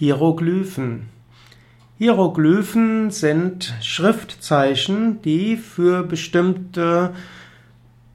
[0.00, 1.10] Hieroglyphen.
[1.98, 7.12] Hieroglyphen sind Schriftzeichen, die für bestimmte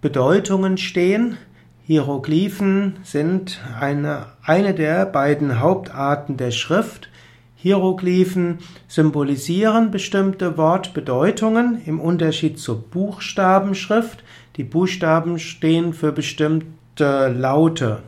[0.01, 1.37] Bedeutungen stehen.
[1.83, 7.09] Hieroglyphen sind eine, eine der beiden Hauptarten der Schrift.
[7.55, 8.57] Hieroglyphen
[8.87, 14.23] symbolisieren bestimmte Wortbedeutungen im Unterschied zur Buchstabenschrift.
[14.55, 18.01] Die Buchstaben stehen für bestimmte Laute.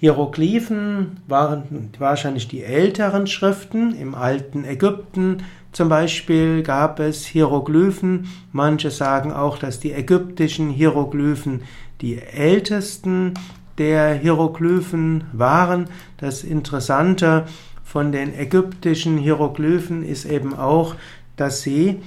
[0.00, 3.94] Hieroglyphen waren wahrscheinlich die älteren Schriften.
[3.96, 5.38] Im alten Ägypten
[5.72, 8.28] zum Beispiel gab es Hieroglyphen.
[8.52, 11.62] Manche sagen auch, dass die ägyptischen Hieroglyphen
[12.00, 13.34] die ältesten
[13.78, 15.88] der Hieroglyphen waren.
[16.18, 17.46] Das Interessante
[17.82, 20.94] von den ägyptischen Hieroglyphen ist eben auch,
[21.36, 22.02] dass sie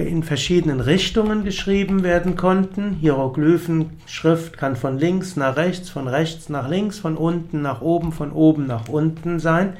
[0.00, 2.94] in verschiedenen Richtungen geschrieben werden konnten.
[3.00, 8.32] Hieroglyphenschrift kann von links nach rechts, von rechts nach links, von unten nach oben, von
[8.32, 9.76] oben nach unten sein.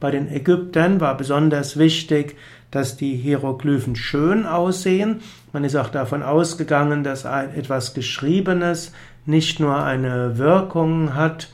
[0.00, 2.36] Bei den Ägyptern war besonders wichtig,
[2.70, 5.20] dass die Hieroglyphen schön aussehen.
[5.52, 8.92] Man ist auch davon ausgegangen, dass etwas Geschriebenes
[9.26, 11.50] nicht nur eine Wirkung hat,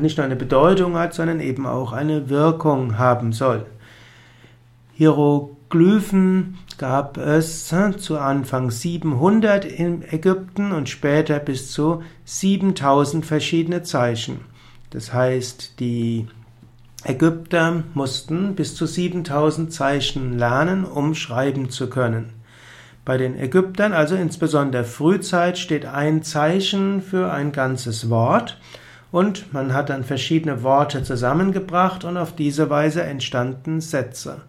[0.00, 3.64] nicht nur eine Bedeutung hat, sondern eben auch eine Wirkung haben soll.
[4.94, 14.40] Hieroglyphen gab es zu Anfang 700 in Ägypten und später bis zu 7000 verschiedene Zeichen.
[14.90, 16.26] Das heißt, die
[17.04, 22.32] Ägypter mussten bis zu 7000 Zeichen lernen, um schreiben zu können.
[23.04, 28.58] Bei den Ägyptern, also insbesondere Frühzeit, steht ein Zeichen für ein ganzes Wort
[29.12, 34.42] und man hat dann verschiedene Worte zusammengebracht und auf diese Weise entstanden Sätze.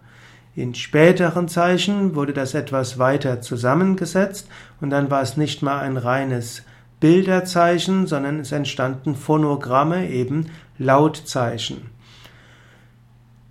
[0.58, 4.47] In späteren Zeichen wurde das etwas weiter zusammengesetzt
[4.81, 6.63] und dann war es nicht mal ein reines
[7.00, 10.47] Bilderzeichen, sondern es entstanden Phonogramme, eben
[10.80, 11.91] Lautzeichen.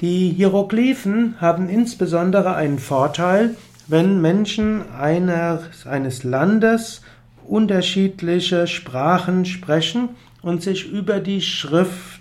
[0.01, 3.55] Die Hieroglyphen haben insbesondere einen Vorteil,
[3.87, 7.03] wenn Menschen einer, eines Landes
[7.47, 10.09] unterschiedliche Sprachen sprechen
[10.43, 12.21] und sich über die Schrift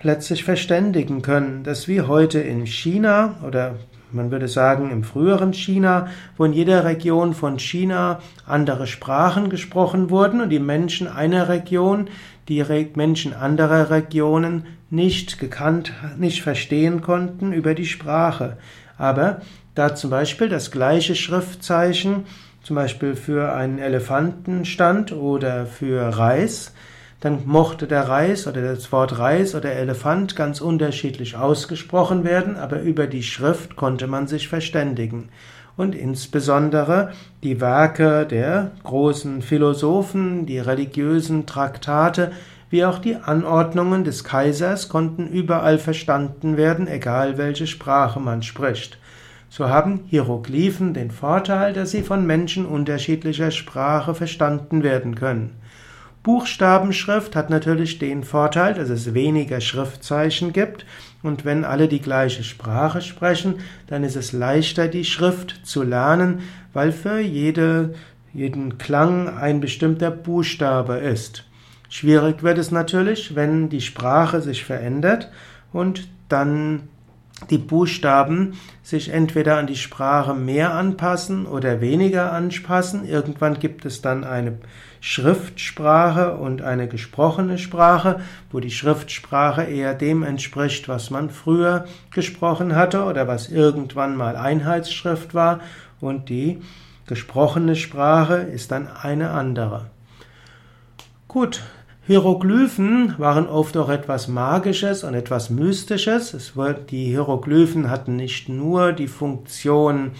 [0.00, 1.62] plötzlich verständigen können.
[1.62, 3.76] Das wie heute in China oder
[4.12, 10.10] man würde sagen im früheren China, wo in jeder Region von China andere Sprachen gesprochen
[10.10, 12.08] wurden und die Menschen einer Region
[12.48, 12.64] die
[12.96, 18.56] Menschen anderer Regionen nicht gekannt, nicht verstehen konnten über die Sprache.
[18.98, 19.40] Aber
[19.76, 22.24] da zum Beispiel das gleiche Schriftzeichen
[22.64, 26.74] zum Beispiel für einen Elefanten stand oder für Reis,
[27.20, 32.80] dann mochte der Reis oder das Wort Reis oder Elefant ganz unterschiedlich ausgesprochen werden, aber
[32.80, 35.28] über die Schrift konnte man sich verständigen.
[35.76, 42.32] Und insbesondere die Werke der großen Philosophen, die religiösen Traktate,
[42.70, 48.98] wie auch die Anordnungen des Kaisers konnten überall verstanden werden, egal welche Sprache man spricht.
[49.48, 55.56] So haben Hieroglyphen den Vorteil, dass sie von Menschen unterschiedlicher Sprache verstanden werden können.
[56.22, 60.84] Buchstabenschrift hat natürlich den Vorteil, dass es weniger Schriftzeichen gibt
[61.22, 63.54] und wenn alle die gleiche Sprache sprechen,
[63.86, 66.40] dann ist es leichter, die Schrift zu lernen,
[66.74, 67.94] weil für jede,
[68.34, 71.44] jeden Klang ein bestimmter Buchstabe ist.
[71.88, 75.30] Schwierig wird es natürlich, wenn die Sprache sich verändert
[75.72, 76.88] und dann
[77.48, 83.06] die Buchstaben sich entweder an die Sprache mehr anpassen oder weniger anpassen.
[83.06, 84.58] Irgendwann gibt es dann eine
[85.00, 88.20] Schriftsprache und eine gesprochene Sprache,
[88.50, 94.36] wo die Schriftsprache eher dem entspricht, was man früher gesprochen hatte oder was irgendwann mal
[94.36, 95.60] Einheitsschrift war
[96.00, 96.60] und die
[97.06, 99.86] gesprochene Sprache ist dann eine andere.
[101.26, 101.62] Gut,
[102.10, 106.52] Hieroglyphen waren oft auch etwas Magisches und etwas Mystisches.
[106.90, 110.10] Die Hieroglyphen hatten nicht nur die Funktion,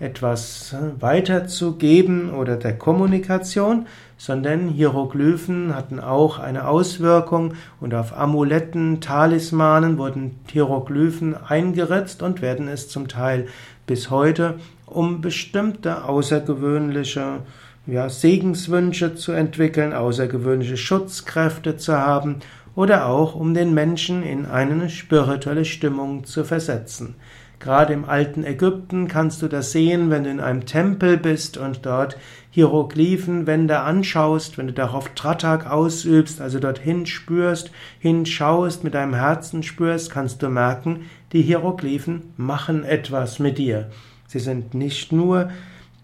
[0.00, 3.84] etwas äh, weiterzugeben oder der Kommunikation,
[4.16, 12.68] sondern Hieroglyphen hatten auch eine Auswirkung und auf Amuletten, Talismanen wurden Hieroglyphen eingeritzt und werden
[12.68, 13.48] es zum Teil
[13.86, 14.54] bis heute,
[14.86, 17.40] um bestimmte außergewöhnliche
[17.86, 22.36] ja, Segenswünsche zu entwickeln, außergewöhnliche Schutzkräfte zu haben
[22.74, 27.14] oder auch um den Menschen in eine spirituelle Stimmung zu versetzen.
[27.60, 31.86] Gerade im alten Ägypten kannst du das sehen, wenn du in einem Tempel bist und
[31.86, 32.18] dort
[32.50, 37.70] Hieroglyphenwände anschaust, wenn du darauf Tratak ausübst, also dorthin spürst,
[38.00, 43.90] hinschaust, mit deinem Herzen spürst, kannst du merken, die Hieroglyphen machen etwas mit dir.
[44.26, 45.48] Sie sind nicht nur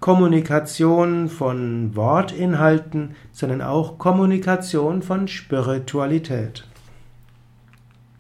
[0.01, 6.67] Kommunikation von Wortinhalten, sondern auch Kommunikation von Spiritualität.